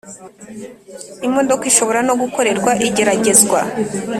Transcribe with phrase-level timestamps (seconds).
[1.27, 3.59] Imodoka ishobora no gukorerwa igeragezwa